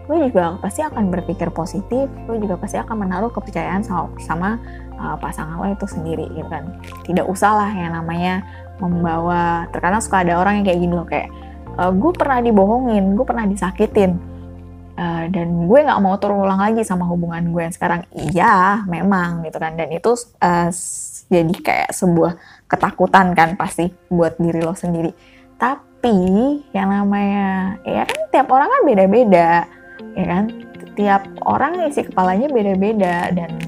Lo 0.09 0.17
juga 0.17 0.57
pasti 0.57 0.81
akan 0.81 1.13
berpikir 1.13 1.53
positif 1.53 2.09
lo 2.25 2.33
juga 2.41 2.57
pasti 2.57 2.81
akan 2.81 3.05
menaruh 3.05 3.29
kepercayaan 3.29 3.85
sama, 3.85 4.09
sama 4.17 4.49
uh, 4.97 5.13
pasangan 5.21 5.61
lo 5.61 5.69
itu 5.69 5.85
sendiri 5.85 6.25
gitu 6.33 6.49
kan. 6.49 6.65
Tidak 7.05 7.25
usah 7.29 7.53
lah 7.53 7.69
yang 7.69 7.93
namanya 7.93 8.41
membawa 8.81 9.69
terkadang 9.69 10.01
suka 10.01 10.25
ada 10.25 10.41
orang 10.41 10.61
yang 10.61 10.65
kayak 10.65 10.79
gini 10.81 10.93
loh 10.97 11.05
kayak 11.05 11.29
uh, 11.77 11.93
gue 11.93 12.11
pernah 12.17 12.41
dibohongin 12.41 13.13
gue 13.13 13.25
pernah 13.25 13.45
disakitin. 13.45 14.17
Uh, 14.99 15.31
dan 15.31 15.63
gue 15.63 15.79
nggak 15.79 16.01
mau 16.03 16.19
terulang 16.19 16.59
lagi 16.59 16.83
sama 16.83 17.07
hubungan 17.07 17.55
gue 17.55 17.61
yang 17.69 17.75
sekarang. 17.75 18.01
Iya 18.11 18.83
memang 18.89 19.45
gitu 19.45 19.61
kan. 19.61 19.77
Dan 19.77 19.93
itu 19.93 20.11
uh, 20.41 20.69
jadi 21.29 21.55
kayak 21.61 21.89
sebuah 21.93 22.33
ketakutan 22.65 23.37
kan 23.37 23.53
pasti 23.55 23.93
buat 24.09 24.41
diri 24.41 24.59
lo 24.59 24.73
sendiri. 24.73 25.13
Tapi 25.55 25.88
tapi 25.99 26.63
yang 26.71 26.95
namanya 26.95 27.75
ya 27.83 28.07
kan 28.07 28.19
tiap 28.31 28.47
orang 28.47 28.71
kan 28.71 28.81
beda-beda 28.87 29.67
ya 30.15 30.25
kan? 30.31 30.45
Tiap 30.95 31.27
orang 31.43 31.91
isi 31.91 32.07
kepalanya 32.07 32.47
beda-beda 32.47 33.35
dan 33.35 33.59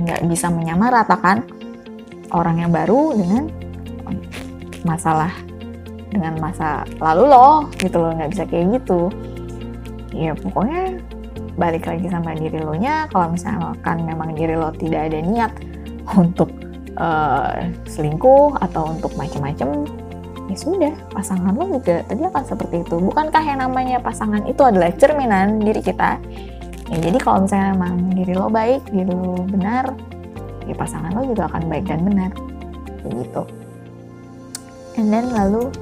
nggak 0.00 0.24
bisa 0.32 0.48
menyamaratakan 0.48 1.44
orang 2.32 2.64
yang 2.64 2.72
baru 2.72 3.12
dengan 3.20 3.52
masalah 4.88 5.28
dengan 6.08 6.40
masa 6.40 6.88
lalu 7.04 7.28
loh 7.28 7.68
gitu 7.84 8.00
loh 8.00 8.16
nggak 8.16 8.32
bisa 8.32 8.44
kayak 8.48 8.80
gitu. 8.80 9.12
Ya 10.16 10.32
pokoknya 10.32 11.04
balik 11.60 11.84
lagi 11.84 12.08
sama 12.08 12.32
diri 12.32 12.64
lo 12.64 12.72
nya 12.80 13.12
kalau 13.12 13.36
misalnya 13.36 13.76
kan 13.84 14.00
memang 14.00 14.32
diri 14.32 14.56
lo 14.56 14.72
tidak 14.72 15.12
ada 15.12 15.20
niat 15.20 15.52
untuk 16.16 16.48
uh, 16.96 17.60
selingkuh 17.84 18.56
atau 18.56 18.96
untuk 18.96 19.12
macam-macam 19.20 19.84
ya 20.46 20.56
sudah 20.56 20.94
pasangan 21.10 21.52
lo 21.54 21.66
juga 21.66 22.02
tadi 22.06 22.22
akan 22.22 22.44
seperti 22.46 22.76
itu. 22.86 22.96
Bukankah 23.02 23.42
yang 23.42 23.58
namanya 23.62 23.98
pasangan 23.98 24.42
itu 24.46 24.62
adalah 24.62 24.90
cerminan 24.94 25.58
diri 25.58 25.82
kita? 25.82 26.18
Ya 26.86 26.96
jadi 27.02 27.18
kalau 27.18 27.46
misalnya 27.46 27.74
emang 27.74 27.94
diri 28.14 28.34
lo 28.34 28.46
baik 28.46 28.86
diri 28.94 29.10
lo 29.10 29.42
benar 29.50 29.90
ya 30.66 30.74
pasangan 30.78 31.10
lo 31.14 31.26
juga 31.26 31.50
akan 31.50 31.62
baik 31.66 31.84
dan 31.90 32.00
benar. 32.06 32.30
Begitu. 33.02 33.42
And 34.96 35.10
then 35.10 35.34
lalu 35.34 35.74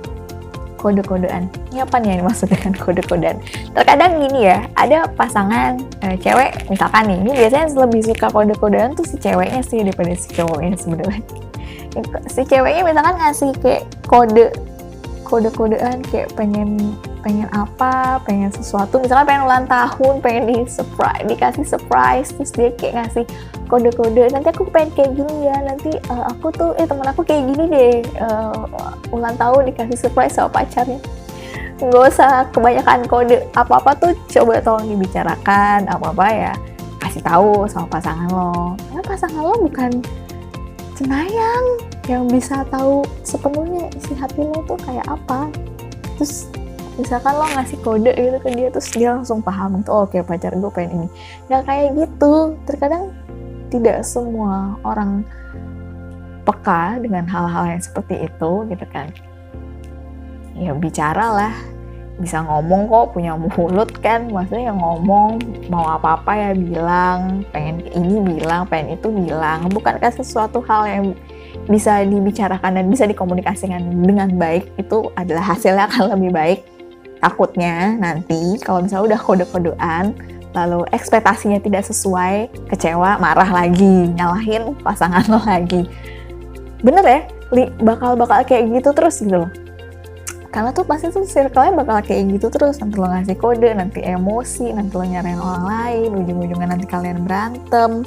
kode-kodean. 0.81 1.49
Ini 1.73 1.89
apa 1.89 1.97
nih 1.97 2.09
yang 2.13 2.19
dimaksud 2.25 2.49
dengan 2.53 2.73
kode-kodean? 2.77 3.37
Terkadang 3.73 4.21
gini 4.21 4.53
ya 4.53 4.69
ada 4.77 5.09
pasangan 5.17 5.81
eh, 6.05 6.17
cewek 6.21 6.69
misalkan 6.69 7.09
nih 7.09 7.19
ini 7.25 7.33
biasanya 7.33 7.67
lebih 7.89 8.01
suka 8.05 8.27
kode-kodean 8.29 8.93
tuh 8.93 9.05
si 9.09 9.17
ceweknya 9.17 9.61
sih 9.65 9.81
daripada 9.81 10.13
si 10.13 10.29
cowoknya 10.37 10.77
sebenarnya 10.77 11.44
si 12.27 12.43
ceweknya 12.43 12.83
misalkan 12.83 13.15
ngasih 13.19 13.51
kayak 13.63 13.83
kode 14.11 14.51
kode-kodean 15.25 16.05
kayak 16.13 16.31
pengen 16.37 16.95
pengen 17.25 17.49
apa 17.57 18.21
pengen 18.29 18.53
sesuatu. 18.53 19.01
Misalkan 19.01 19.25
pengen 19.25 19.43
ulang 19.49 19.65
tahun 19.65 20.21
pengen 20.21 20.45
di 20.45 20.57
surprise 20.69 21.25
dikasih 21.25 21.65
surprise 21.65 22.29
terus 22.37 22.53
dia 22.53 22.71
kayak 22.77 23.01
ngasih 23.01 23.25
kode-kode. 23.67 24.29
Nanti 24.29 24.49
aku 24.53 24.69
pengen 24.69 24.93
kayak 24.93 25.11
gini 25.17 25.49
ya 25.49 25.57
nanti 25.65 25.91
uh, 26.13 26.29
aku 26.29 26.53
tuh 26.53 26.77
eh 26.77 26.85
teman 26.85 27.09
aku 27.09 27.25
kayak 27.25 27.49
gini 27.49 27.65
deh 27.73 27.97
uh, 28.21 28.69
ulang 29.09 29.35
tahun 29.41 29.73
dikasih 29.73 29.97
surprise 29.97 30.37
sama 30.37 30.53
pacarnya. 30.53 31.01
Nggak 31.81 32.05
usah 32.13 32.47
kebanyakan 32.53 33.09
kode 33.09 33.41
apa 33.57 33.81
apa 33.81 33.91
tuh 33.97 34.13
coba 34.29 34.61
tolong 34.61 34.87
dibicarakan 34.93 35.89
apa 35.89 36.07
apa 36.13 36.27
ya 36.29 36.53
kasih 37.01 37.25
tahu 37.25 37.65
sama 37.67 37.89
pasangan 37.89 38.29
lo. 38.29 38.77
Karena 38.77 39.03
pasangan 39.03 39.43
lo 39.43 39.57
bukan 39.65 39.91
cenayang 40.95 41.67
yang 42.07 42.25
bisa 42.31 42.63
tahu 42.71 43.03
sepenuhnya 43.27 43.91
isi 43.99 44.15
hati 44.15 44.43
lo 44.43 44.63
tuh 44.65 44.79
kayak 44.83 45.05
apa. 45.11 45.51
Terus 46.17 46.49
misalkan 46.95 47.35
lo 47.35 47.47
ngasih 47.59 47.79
kode 47.83 48.13
gitu 48.15 48.39
ke 48.39 48.49
dia 48.55 48.69
terus 48.71 48.89
dia 48.95 49.09
langsung 49.19 49.43
paham 49.43 49.83
itu 49.83 49.91
oh, 49.91 50.07
oke 50.07 50.15
okay, 50.15 50.23
pacar 50.23 50.55
gue 50.55 50.73
pengen 50.73 51.05
ini. 51.05 51.09
Nggak 51.51 51.63
kayak 51.67 51.89
gitu. 51.99 52.35
Terkadang 52.65 53.05
tidak 53.69 54.07
semua 54.07 54.79
orang 54.87 55.27
peka 56.47 57.01
dengan 57.03 57.27
hal-hal 57.27 57.75
yang 57.75 57.83
seperti 57.83 58.31
itu 58.31 58.53
gitu 58.71 58.87
kan. 58.95 59.11
Ya 60.55 60.71
bicaralah 60.71 61.74
bisa 62.15 62.47
ngomong 62.47 62.87
kok 62.87 63.19
punya 63.19 63.35
mulut 63.35 63.91
kan. 63.99 64.31
Maksudnya 64.31 64.71
yang 64.71 64.79
ngomong 64.79 65.43
mau 65.67 65.99
apa-apa 65.99 66.33
ya 66.35 66.51
bilang 66.55 67.43
pengen 67.51 67.83
ini 67.91 68.23
bilang 68.23 68.71
pengen 68.71 68.95
itu 68.95 69.11
bilang. 69.11 69.67
Bukankah 69.67 70.15
sesuatu 70.15 70.63
hal 70.63 70.87
yang 70.87 71.05
bisa 71.67 72.07
dibicarakan 72.07 72.79
dan 72.79 72.87
bisa 72.87 73.09
dikomunikasikan 73.11 73.83
dengan 74.05 74.31
baik 74.39 74.69
itu 74.79 75.11
adalah 75.19 75.55
hasilnya 75.55 75.91
akan 75.91 76.15
lebih 76.15 76.31
baik 76.31 76.61
takutnya 77.19 77.99
nanti. 77.99 78.63
Kalau 78.63 78.85
misalnya 78.85 79.15
udah 79.15 79.21
kode-kodean 79.21 80.05
lalu 80.55 80.87
ekspektasinya 80.95 81.59
tidak 81.59 81.83
sesuai 81.83 82.47
kecewa 82.71 83.19
marah 83.19 83.51
lagi 83.51 84.07
nyalahin 84.15 84.71
pasangan 84.87 85.27
lo 85.33 85.43
lagi. 85.43 85.83
Bener 86.79 87.03
ya? 87.03 87.21
Bakal-bakal 87.83 88.47
kayak 88.47 88.71
gitu 88.71 88.91
terus 88.95 89.19
gitu 89.19 89.47
loh 89.47 89.64
karena 90.55 90.71
tuh 90.71 90.87
pasti 90.87 91.11
tuh 91.11 91.27
circle-nya 91.27 91.75
bakal 91.75 91.99
kayak 92.07 92.39
gitu 92.39 92.47
terus. 92.47 92.79
Nanti 92.79 92.95
lo 92.95 93.11
ngasih 93.11 93.35
kode 93.35 93.75
nanti 93.75 94.07
emosi 94.07 94.71
nanti 94.71 94.95
lo 94.95 95.03
nyariin 95.03 95.43
orang 95.43 95.67
lain 95.67 96.11
ujung-ujungnya 96.15 96.69
nanti 96.79 96.87
kalian 96.87 97.27
berantem. 97.27 98.07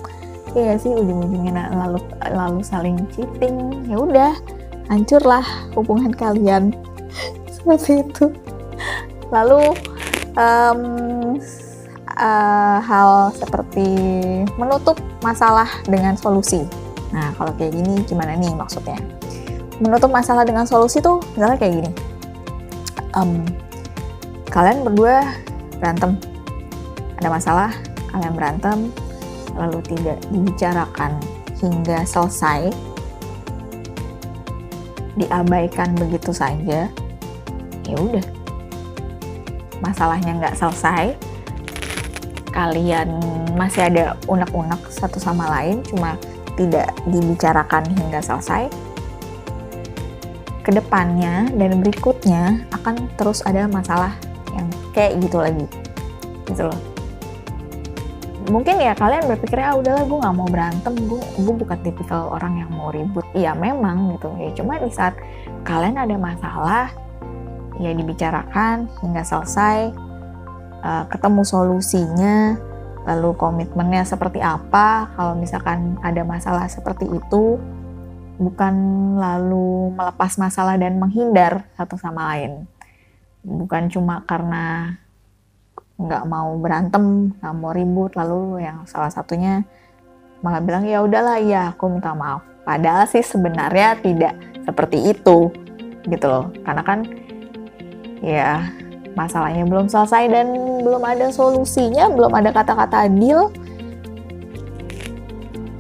Ya 0.56 0.80
sih? 0.80 0.96
Ujung-ujungnya 0.96 1.76
lalu 1.76 2.00
lalu 2.24 2.64
saling 2.64 3.04
cheating. 3.12 3.84
Ya 3.92 4.00
udah 4.00 4.32
hancurlah 4.88 5.44
hubungan 5.76 6.16
kalian. 6.16 6.72
Seperti 7.52 8.08
itu. 8.08 8.32
Lalu 9.28 9.76
um, 10.40 10.82
uh, 12.16 12.80
hal 12.80 13.36
seperti 13.36 13.84
menutup 14.56 14.96
masalah 15.20 15.68
dengan 15.84 16.16
solusi. 16.16 16.64
Nah 17.12 17.36
kalau 17.36 17.52
kayak 17.60 17.76
gini 17.76 18.08
gimana 18.08 18.40
nih 18.40 18.56
maksudnya? 18.56 18.96
Menutup 19.84 20.16
masalah 20.16 20.48
dengan 20.48 20.64
solusi 20.64 21.04
tuh 21.04 21.20
misalnya 21.36 21.60
kayak 21.60 21.76
gini 21.84 21.92
um, 23.16 23.46
kalian 24.50 24.84
berdua 24.84 25.24
berantem. 25.78 26.18
Ada 27.18 27.30
masalah 27.30 27.72
kalian 28.12 28.34
berantem 28.34 28.78
lalu 29.58 29.80
tidak 29.90 30.18
dibicarakan 30.30 31.12
hingga 31.62 32.04
selesai. 32.04 32.74
Diabaikan 35.18 35.98
begitu 35.98 36.30
saja 36.34 36.90
ya 37.88 37.98
udah. 37.98 38.26
Masalahnya 39.82 40.38
nggak 40.38 40.58
selesai. 40.58 41.14
Kalian 42.54 43.10
masih 43.54 43.90
ada 43.90 44.18
unek-unek 44.30 44.82
satu 44.90 45.22
sama 45.22 45.50
lain 45.50 45.82
cuma 45.86 46.18
tidak 46.58 46.90
dibicarakan 47.06 47.86
hingga 47.94 48.18
selesai 48.18 48.87
ke 50.68 50.76
depannya 50.76 51.48
dan 51.56 51.80
berikutnya 51.80 52.68
akan 52.76 53.08
terus 53.16 53.40
ada 53.48 53.72
masalah 53.72 54.12
yang 54.52 54.68
kayak 54.92 55.16
gitu 55.24 55.40
lagi. 55.40 55.64
Gitu 56.44 56.68
loh. 56.68 56.80
Mungkin 58.52 58.76
ya 58.80 58.92
kalian 58.92 59.32
berpikir 59.32 59.64
ah 59.64 59.80
udahlah 59.80 60.04
gue 60.04 60.20
nggak 60.20 60.36
mau 60.36 60.48
berantem. 60.52 60.92
Gue 61.08 61.24
gue 61.40 61.56
bukan 61.56 61.80
tipikal 61.88 62.36
orang 62.36 62.60
yang 62.60 62.72
mau 62.76 62.92
ribut. 62.92 63.24
Iya 63.32 63.56
memang 63.56 64.20
gitu. 64.20 64.28
Ya 64.36 64.52
cuma 64.60 64.76
di 64.76 64.92
saat 64.92 65.16
kalian 65.64 65.96
ada 65.96 66.20
masalah 66.20 66.92
ya 67.80 67.96
dibicarakan 67.96 68.92
hingga 69.00 69.24
selesai 69.24 69.96
uh, 70.84 71.04
ketemu 71.08 71.48
solusinya 71.48 72.60
lalu 73.08 73.32
komitmennya 73.40 74.04
seperti 74.04 74.44
apa. 74.44 75.16
Kalau 75.16 75.32
misalkan 75.40 75.96
ada 76.04 76.28
masalah 76.28 76.68
seperti 76.68 77.08
itu 77.08 77.56
bukan 78.38 78.76
lalu 79.18 79.94
melepas 79.98 80.38
masalah 80.38 80.78
dan 80.78 81.02
menghindar 81.02 81.66
satu 81.74 81.98
sama 81.98 82.34
lain. 82.34 82.70
Bukan 83.42 83.90
cuma 83.90 84.22
karena 84.26 84.98
nggak 85.98 86.24
mau 86.30 86.54
berantem 86.62 87.34
nggak 87.42 87.56
mau 87.58 87.74
ribut 87.74 88.14
lalu 88.14 88.62
yang 88.62 88.86
salah 88.86 89.10
satunya 89.10 89.66
malah 90.46 90.62
bilang 90.62 90.86
ya 90.86 91.02
udahlah 91.02 91.42
ya 91.42 91.74
aku 91.74 91.90
minta 91.90 92.14
maaf. 92.14 92.46
Padahal 92.62 93.10
sih 93.10 93.26
sebenarnya 93.26 93.98
tidak 94.06 94.38
seperti 94.62 95.10
itu 95.10 95.50
gitu 96.06 96.26
loh. 96.30 96.54
Karena 96.62 96.84
kan 96.86 97.00
ya 98.22 98.62
masalahnya 99.18 99.66
belum 99.66 99.90
selesai 99.90 100.30
dan 100.30 100.54
belum 100.86 101.02
ada 101.02 101.34
solusinya, 101.34 102.14
belum 102.14 102.30
ada 102.38 102.54
kata-kata 102.54 103.10
deal, 103.10 103.50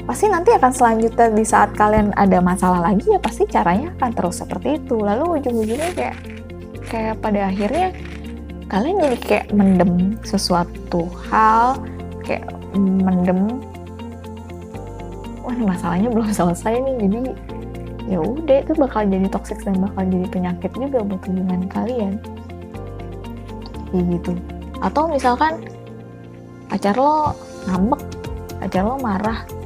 pasti 0.07 0.31
nanti 0.31 0.55
akan 0.55 0.71
selanjutnya 0.71 1.27
di 1.35 1.43
saat 1.43 1.75
kalian 1.75 2.15
ada 2.15 2.39
masalah 2.39 2.79
lagi 2.79 3.11
ya 3.11 3.19
pasti 3.19 3.43
caranya 3.43 3.91
akan 3.99 4.11
terus 4.15 4.39
seperti 4.39 4.79
itu. 4.79 4.95
Lalu 4.95 5.43
ujung-ujungnya 5.43 5.91
kayak 5.91 6.15
kayak 6.87 7.15
pada 7.19 7.51
akhirnya 7.51 7.91
kalian 8.71 8.95
jadi 9.03 9.17
kayak 9.19 9.45
mendem 9.51 10.15
sesuatu 10.23 11.11
hal, 11.27 11.83
kayak 12.23 12.47
mendem. 12.79 13.59
Wah 15.43 15.59
masalahnya 15.59 16.07
belum 16.07 16.31
selesai 16.31 16.79
nih 16.79 16.95
jadi 17.03 17.21
ya 18.07 18.19
udah 18.23 18.63
itu 18.63 18.71
bakal 18.79 19.03
jadi 19.03 19.27
toxic 19.27 19.59
dan 19.67 19.75
bakal 19.83 20.07
jadi 20.07 20.27
penyakit 20.31 20.71
juga 20.71 21.03
buat 21.03 21.19
hubungan 21.27 21.67
kalian. 21.67 22.15
Kayak 23.91 24.03
gitu. 24.15 24.31
Atau 24.79 25.11
misalkan 25.11 25.67
pacar 26.71 26.95
lo 26.95 27.35
ngambek 27.67 28.01
pacar 28.63 28.83
lo 28.87 28.95
marah 29.03 29.56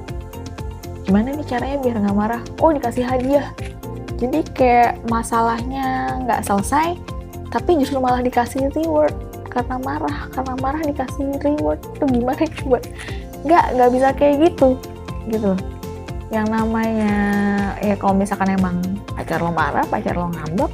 gimana 1.11 1.35
nih 1.35 1.43
caranya 1.43 1.77
biar 1.83 1.95
nggak 1.99 2.15
marah? 2.15 2.41
Oh 2.63 2.71
dikasih 2.71 3.03
hadiah. 3.03 3.51
Jadi 4.15 4.47
kayak 4.55 5.03
masalahnya 5.11 6.15
nggak 6.23 6.47
selesai 6.47 6.95
tapi 7.51 7.83
justru 7.83 7.99
malah 7.99 8.23
dikasih 8.23 8.71
reward. 8.71 9.11
Karena 9.51 9.75
marah 9.83 10.31
karena 10.31 10.55
marah 10.63 10.79
dikasih 10.79 11.35
reward. 11.43 11.83
Itu 11.99 12.07
gimana 12.07 12.47
coba 12.47 12.79
nggak 13.43 13.65
nggak 13.75 13.89
bisa 13.91 14.07
kayak 14.15 14.35
gitu. 14.39 14.79
Gitu. 15.27 15.51
Yang 16.31 16.47
namanya 16.47 17.15
ya 17.83 17.99
kalau 17.99 18.15
misalkan 18.15 18.55
emang 18.55 18.79
pacar 19.11 19.43
lo 19.43 19.51
marah 19.51 19.83
pacar 19.91 20.15
lo 20.15 20.31
ngambek 20.31 20.71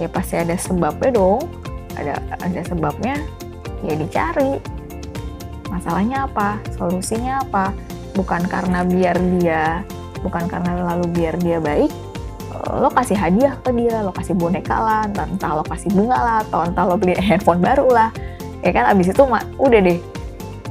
ya 0.00 0.08
pasti 0.08 0.40
ada 0.40 0.56
sebabnya 0.56 1.12
dong. 1.12 1.44
Ada 1.92 2.16
ada 2.40 2.60
sebabnya 2.64 3.20
ya 3.84 3.92
dicari. 4.00 4.64
Masalahnya 5.68 6.24
apa? 6.24 6.56
Solusinya 6.72 7.44
apa 7.44 7.76
bukan 8.18 8.42
karena 8.50 8.82
biar 8.82 9.14
dia 9.38 9.86
bukan 10.18 10.50
karena 10.50 10.82
lalu 10.82 11.06
biar 11.14 11.38
dia 11.38 11.62
baik 11.62 11.94
lo 12.66 12.90
kasih 12.90 13.14
hadiah 13.14 13.54
ke 13.62 13.70
dia 13.70 14.02
lo 14.02 14.10
kasih 14.10 14.34
boneka 14.34 14.74
lah 14.74 15.06
entah 15.06 15.52
lo 15.54 15.64
kasih 15.64 15.88
bunga 15.94 16.18
lah 16.18 16.36
atau 16.42 16.66
entah 16.66 16.84
lo 16.84 16.98
beli 16.98 17.14
handphone 17.16 17.62
baru 17.62 17.86
lah. 17.88 18.10
Ya 18.60 18.74
kan 18.74 18.90
abis 18.90 19.14
itu 19.14 19.22
mak 19.22 19.46
udah 19.62 19.78
deh 19.78 19.98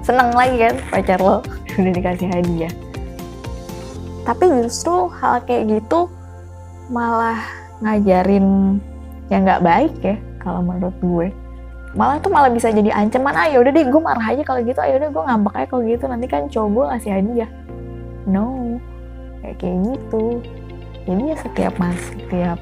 seneng 0.03 0.35
lagi 0.35 0.55
kan 0.59 0.75
pacar 0.91 1.19
lo 1.23 1.39
udah 1.79 1.91
dikasih 1.95 2.27
hadiah. 2.27 2.73
Tapi 4.27 4.43
justru 4.59 5.07
hal 5.17 5.39
kayak 5.47 5.79
gitu 5.79 6.11
malah 6.91 7.39
ngajarin 7.79 8.79
yang 9.31 9.47
nggak 9.47 9.63
baik 9.63 9.93
ya 10.03 10.15
kalau 10.43 10.63
menurut 10.63 10.95
gue 10.99 11.27
malah 11.95 12.19
tuh 12.19 12.31
malah 12.33 12.51
bisa 12.51 12.67
jadi 12.73 12.91
ancaman 12.91 13.33
ah 13.37 13.47
udah 13.47 13.71
deh 13.71 13.85
gue 13.87 14.01
marah 14.01 14.27
aja 14.33 14.43
kalau 14.43 14.59
gitu 14.65 14.79
ayo 14.83 14.99
udah 14.99 15.09
gue 15.09 15.23
ngambek 15.23 15.53
aja 15.55 15.67
kalau 15.71 15.83
gitu 15.87 16.03
nanti 16.09 16.27
kan 16.27 16.43
cowok 16.51 16.69
gue 16.73 16.83
ngasih 16.91 17.11
hadiah. 17.15 17.51
No 18.27 18.77
kayak 19.39 19.55
kayak 19.61 19.77
gitu. 19.95 20.25
Jadi 21.07 21.23
ya 21.31 21.35
setiap 21.39 21.73
mas 21.79 21.99
setiap 22.11 22.59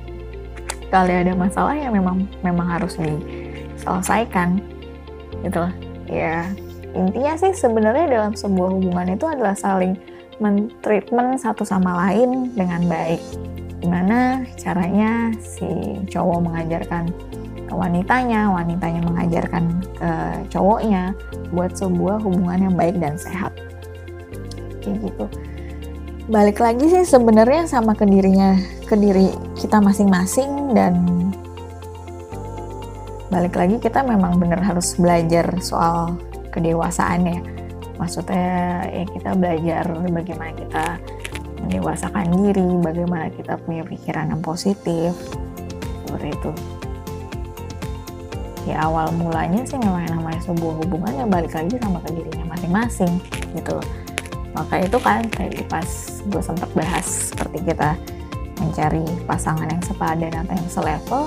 kali 0.93 1.11
ada 1.11 1.33
masalah 1.33 1.73
ya 1.73 1.89
memang 1.89 2.29
memang 2.45 2.77
harus 2.77 2.95
diselesaikan 3.01 4.61
gitu 5.41 5.65
lah 5.65 5.73
ya 6.05 6.45
intinya 6.95 7.33
sih 7.35 7.51
sebenarnya 7.51 8.05
dalam 8.07 8.33
sebuah 8.37 8.69
hubungan 8.71 9.17
itu 9.17 9.25
adalah 9.27 9.57
saling 9.57 9.99
mentreatment 10.39 11.39
satu 11.39 11.63
sama 11.63 12.07
lain 12.07 12.51
dengan 12.55 12.87
baik. 12.87 13.19
Gimana 13.83 14.43
caranya 14.55 15.31
si 15.39 15.67
cowok 16.11 16.39
mengajarkan 16.47 17.11
wanitanya, 17.75 18.49
wanitanya 18.49 19.03
mengajarkan 19.03 19.63
ke 19.99 20.11
cowoknya 20.55 21.11
buat 21.51 21.75
sebuah 21.75 22.23
hubungan 22.23 22.71
yang 22.71 22.75
baik 22.75 22.97
dan 22.97 23.19
sehat. 23.19 23.51
Kayak 24.79 25.11
gitu. 25.11 25.25
Balik 26.25 26.57
lagi 26.57 26.89
sih 26.89 27.05
sebenarnya 27.05 27.69
sama 27.69 27.93
ke 27.93 28.07
dirinya, 28.07 28.57
ke 28.89 28.97
diri 28.97 29.29
kita 29.53 29.77
masing-masing 29.77 30.73
dan 30.73 31.05
balik 33.29 33.53
lagi 33.53 33.77
kita 33.77 34.01
memang 34.01 34.39
bener 34.39 34.57
harus 34.63 34.97
belajar 34.97 35.45
soal 35.61 36.17
kedewasaan 36.49 37.29
ya. 37.29 37.39
Maksudnya 38.01 38.83
ya 38.89 39.05
kita 39.05 39.31
belajar 39.37 39.85
bagaimana 40.09 40.51
kita 40.57 40.85
mendewasakan 41.61 42.25
diri, 42.33 42.69
bagaimana 42.81 43.29
kita 43.29 43.57
punya 43.61 43.85
pikiran 43.85 44.33
yang 44.33 44.41
positif, 44.41 45.13
seperti 46.05 46.31
itu 46.31 46.51
awal 48.75 49.09
mulanya 49.15 49.63
sih 49.63 49.79
memang 49.79 50.05
yang 50.05 50.19
namanya 50.19 50.41
sebuah 50.43 50.85
hubungan 50.85 51.13
yang 51.15 51.29
balik 51.31 51.51
lagi 51.55 51.75
sama 51.79 51.99
ke 52.03 52.09
dirinya 52.13 52.45
masing-masing 52.51 53.19
gitu 53.55 53.79
maka 54.55 54.79
itu 54.79 54.97
kan 55.03 55.27
tadi 55.27 55.59
pas 55.67 55.87
gue 56.23 56.41
sempat 56.41 56.71
bahas 56.71 57.35
seperti 57.35 57.59
kita 57.67 57.99
mencari 58.63 59.03
pasangan 59.27 59.67
yang 59.67 59.83
sepadan 59.83 60.31
atau 60.31 60.53
yang 60.55 60.69
selevel 60.71 61.23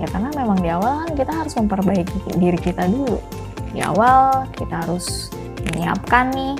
ya 0.00 0.08
karena 0.08 0.32
memang 0.32 0.58
di 0.64 0.68
awal 0.72 1.04
kan 1.04 1.12
kita 1.12 1.32
harus 1.44 1.52
memperbaiki 1.60 2.18
diri 2.40 2.56
kita 2.56 2.88
dulu. 2.88 3.20
Di 3.70 3.84
awal 3.84 4.48
kita 4.56 4.88
harus 4.88 5.28
menyiapkan 5.70 6.32
nih 6.32 6.56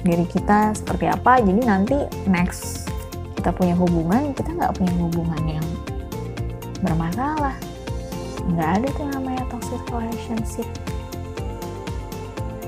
diri 0.00 0.24
kita 0.24 0.72
seperti 0.72 1.12
apa 1.12 1.44
jadi 1.44 1.60
nanti 1.60 2.08
next 2.24 2.88
kita 3.36 3.52
punya 3.52 3.76
hubungan 3.76 4.32
kita 4.32 4.48
nggak 4.56 4.72
punya 4.80 4.94
hubungan 4.96 5.42
yang 5.60 5.66
bermasalah. 6.80 7.54
Nggak 8.48 8.70
ada 8.80 8.88
tuh 8.96 9.06
namanya 9.12 9.29
toxic 9.70 9.86
relationship. 9.94 10.68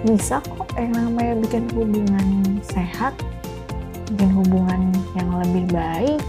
Bisa 0.06 0.38
kok 0.38 0.70
yang 0.78 0.94
namanya 0.94 1.34
bikin 1.42 1.66
hubungan 1.74 2.26
sehat 2.62 3.14
bikin 4.14 4.30
hubungan 4.38 4.94
yang 5.18 5.30
lebih 5.42 5.66
baik 5.74 6.22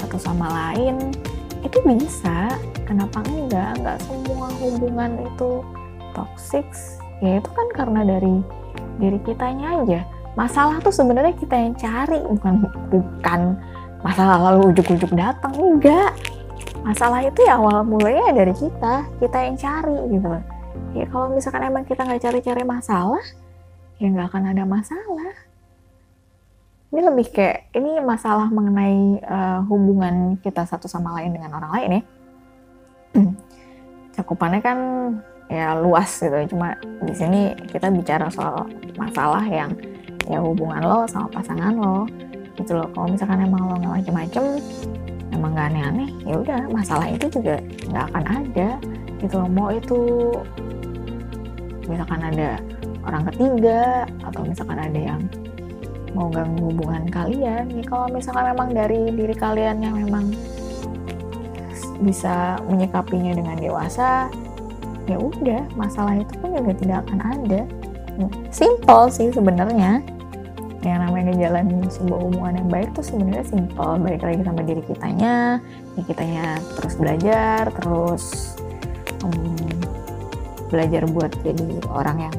satu 0.00 0.16
sama 0.16 0.48
lain 0.48 1.12
itu 1.60 1.76
bisa. 1.84 2.56
Kenapa 2.88 3.20
enggak? 3.28 3.76
Enggak 3.76 3.98
semua 4.08 4.48
hubungan 4.64 5.12
itu 5.28 5.60
toxic. 6.16 6.64
Ya 7.20 7.44
itu 7.44 7.50
kan 7.52 7.68
karena 7.76 8.00
dari 8.08 8.40
diri 8.96 9.20
kitanya 9.28 9.84
aja. 9.84 10.00
Masalah 10.40 10.80
tuh 10.80 10.94
sebenarnya 10.94 11.36
kita 11.36 11.52
yang 11.52 11.76
cari 11.76 12.24
bukan 12.24 12.64
bukan 12.88 13.40
masalah 14.00 14.40
lalu 14.40 14.72
ujuk-ujuk 14.72 15.12
datang. 15.12 15.52
Enggak 15.52 16.16
masalah 16.86 17.20
itu 17.22 17.40
ya 17.44 17.58
awal 17.58 17.84
mulanya 17.86 18.32
dari 18.32 18.54
kita 18.54 19.06
kita 19.22 19.38
yang 19.44 19.56
cari 19.58 19.98
gitu 20.14 20.28
ya 20.96 21.04
kalau 21.10 21.30
misalkan 21.30 21.66
emang 21.68 21.84
kita 21.84 22.02
nggak 22.06 22.22
cari-cari 22.22 22.62
masalah 22.64 23.22
ya 23.98 24.06
nggak 24.06 24.28
akan 24.30 24.44
ada 24.54 24.64
masalah. 24.64 25.34
Ini 26.88 27.00
lebih 27.04 27.26
kayak 27.34 27.68
ini 27.76 28.00
masalah 28.00 28.48
mengenai 28.48 29.20
uh, 29.20 29.60
hubungan 29.68 30.40
kita 30.40 30.64
satu 30.64 30.88
sama 30.88 31.20
lain 31.20 31.36
dengan 31.36 31.60
orang 31.60 31.70
lain 31.76 31.90
ya. 31.90 32.02
Cakupannya 34.16 34.60
kan 34.64 34.78
ya 35.52 35.76
luas 35.76 36.08
gitu. 36.16 36.56
Cuma 36.56 36.78
di 37.04 37.12
sini 37.12 37.52
kita 37.68 37.92
bicara 37.92 38.32
soal 38.32 38.64
masalah 38.96 39.44
yang 39.44 39.76
ya 40.24 40.40
hubungan 40.40 40.80
lo 40.80 41.04
sama 41.04 41.28
pasangan 41.28 41.76
lo 41.76 42.08
gitu 42.56 42.72
loh. 42.72 42.88
Kalau 42.96 43.12
misalkan 43.12 43.44
emang 43.44 43.68
lo 43.68 43.74
nggak 43.76 43.94
macem-macem 44.00 44.44
emang 45.38 45.54
gak 45.54 45.70
aneh-aneh 45.70 46.10
ya 46.26 46.34
udah 46.42 46.60
masalah 46.68 47.06
itu 47.06 47.26
juga 47.30 47.62
nggak 47.88 48.06
akan 48.12 48.24
ada. 48.42 48.68
Gitu 49.18 49.38
mau 49.50 49.70
itu 49.70 50.00
misalkan 51.86 52.20
ada 52.20 52.58
orang 53.06 53.22
ketiga 53.32 54.04
atau 54.26 54.42
misalkan 54.44 54.78
ada 54.78 55.00
yang 55.00 55.20
mau 56.12 56.28
ganggu 56.28 56.72
hubungan 56.72 57.04
kalian 57.08 57.68
ya 57.70 57.82
kalau 57.86 58.10
misalkan 58.10 58.50
memang 58.52 58.68
dari 58.74 59.12
diri 59.12 59.36
kalian 59.36 59.80
yang 59.80 59.94
memang 59.96 60.32
bisa 62.02 62.58
menyikapinya 62.70 63.34
dengan 63.34 63.56
dewasa 63.58 64.30
ya 65.08 65.16
udah 65.16 65.64
masalah 65.74 66.20
itu 66.20 66.32
pun 66.38 66.52
juga 66.52 66.72
tidak 66.76 66.98
akan 67.08 67.20
ada. 67.22 67.60
Simple 68.50 69.04
sih 69.14 69.30
sebenarnya 69.30 70.02
ngejalanin 71.34 71.84
sebuah 71.88 72.20
hubungan 72.24 72.54
yang 72.64 72.68
baik 72.68 72.88
tuh 72.96 73.04
sebenarnya 73.04 73.44
simple 73.44 73.92
balik 74.00 74.22
lagi 74.24 74.42
sama 74.44 74.62
diri 74.64 74.82
kitanya 74.84 75.60
ya 75.98 76.02
kitanya 76.06 76.46
terus 76.78 76.94
belajar 76.96 77.62
terus 77.74 78.24
um, 79.24 79.56
belajar 80.68 81.02
buat 81.08 81.32
jadi 81.42 81.80
orang 81.88 82.28
yang 82.28 82.36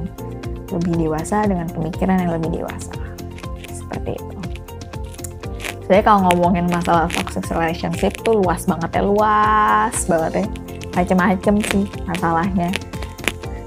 lebih 0.70 1.10
dewasa 1.10 1.50
dengan 1.50 1.68
pemikiran 1.70 2.18
yang 2.22 2.32
lebih 2.38 2.62
dewasa. 2.62 2.94
Seperti 3.74 4.12
itu. 4.18 4.38
Jadi 5.90 6.02
kalau 6.06 6.30
ngomongin 6.30 6.70
masalah 6.70 7.10
toxic 7.10 7.50
relationship 7.50 8.14
tuh 8.22 8.46
luas 8.46 8.70
banget 8.70 9.02
ya 9.02 9.04
luas 9.04 9.96
banget 10.06 10.46
ya. 10.46 10.48
Macem-macem 10.94 11.56
sih 11.74 11.86
masalahnya. 12.06 12.70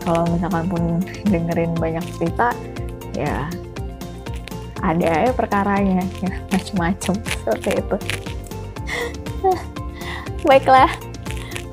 Kalau 0.03 0.27
misalkan 0.31 0.67
pun 0.71 0.83
dengerin 1.27 1.75
banyak 1.79 2.03
cerita 2.19 2.55
ya 3.15 3.51
ada 4.83 5.31
ya 5.31 5.33
perkaranya 5.33 6.03
ya 6.21 6.33
macem-macem 6.51 7.15
seperti 7.23 7.71
itu. 7.79 7.97
Baiklah 10.49 10.91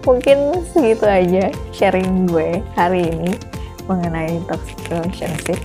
mungkin 0.08 0.64
segitu 0.72 1.06
aja 1.06 1.52
sharing 1.76 2.26
gue 2.26 2.64
hari 2.74 3.12
ini 3.12 3.36
mengenai 3.86 4.40
toxic 4.48 4.80
relationship 4.88 5.60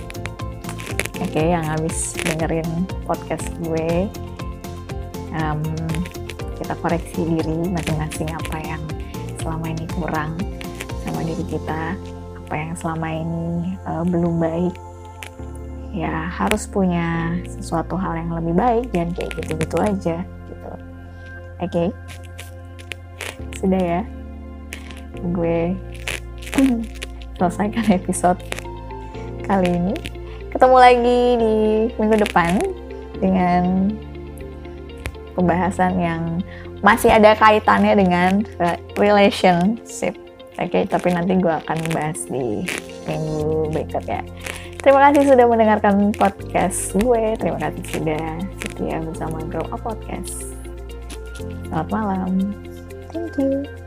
oke 1.17 1.31
okay, 1.31 1.55
yang 1.55 1.63
habis 1.63 2.13
dengerin 2.19 2.67
podcast 3.07 3.47
gue 3.63 4.11
um, 5.39 5.61
kita 6.59 6.73
koreksi 6.83 7.21
diri 7.23 7.57
masing-masing 7.71 8.27
apa 8.27 8.57
yang 8.59 8.83
selama 9.39 9.65
ini 9.71 9.85
kurang 9.95 10.31
sama 11.07 11.21
diri 11.23 11.45
kita 11.47 11.95
apa 12.45 12.53
yang 12.53 12.73
selama 12.75 13.07
ini 13.07 13.45
uh, 13.87 14.03
belum 14.03 14.35
baik 14.37 14.75
ya 15.95 16.27
harus 16.27 16.67
punya 16.67 17.39
sesuatu 17.47 17.95
hal 17.95 18.19
yang 18.19 18.35
lebih 18.35 18.51
baik 18.51 18.87
dan 18.91 19.15
kayak 19.15 19.31
gitu-gitu 19.39 19.77
aja 19.79 20.17
gitu 20.21 20.67
oke 20.67 21.71
okay? 21.71 21.87
sudah 23.55 23.79
ya 23.79 24.01
gue 25.23 25.59
selesaikan 27.39 27.85
episode 27.95 28.39
kali 29.47 29.71
ini 29.71 29.95
ketemu 30.51 30.77
lagi 30.77 31.21
di 31.39 31.55
minggu 31.95 32.15
depan 32.27 32.59
dengan 33.23 33.63
pembahasan 35.35 35.99
yang 35.99 36.43
masih 36.79 37.11
ada 37.11 37.35
kaitannya 37.35 37.93
dengan 37.97 38.31
relationship. 38.95 40.15
Oke, 40.55 40.71
okay, 40.71 40.83
tapi 40.87 41.11
nanti 41.11 41.35
gue 41.35 41.51
akan 41.51 41.79
bahas 41.91 42.23
di 42.31 42.63
minggu 43.03 43.67
berikutnya. 43.75 44.23
Terima 44.85 45.09
kasih 45.09 45.33
sudah 45.33 45.49
mendengarkan 45.49 46.13
podcast 46.13 46.93
gue. 47.01 47.33
Terima 47.41 47.57
kasih 47.57 47.83
sudah 47.89 48.25
setia 48.61 49.01
bersama 49.01 49.41
Grow 49.49 49.65
Up 49.73 49.81
Podcast. 49.81 50.53
Selamat 51.65 51.89
malam. 51.89 52.53
Thank 53.09 53.33
you. 53.41 53.84